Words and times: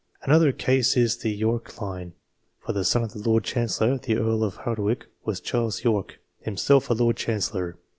Another 0.23 0.51
case 0.51 0.97
is 0.97 1.15
in 1.17 1.21
the 1.21 1.37
Yorke 1.37 1.79
line, 1.79 2.13
for 2.65 2.73
the 2.73 2.83
son 2.83 3.03
of 3.03 3.13
the 3.13 3.19
Lord 3.19 3.43
Chancellor, 3.43 3.99
the 3.99 4.17
Earl 4.17 4.43
of 4.43 4.55
Hardwicke, 4.55 5.05
was 5.25 5.39
Charles 5.39 5.83
Yorke, 5.83 6.17
himself 6.39 6.89
a 6.89 6.95
Lord 6.95 7.17
Chancellor. 7.17 7.77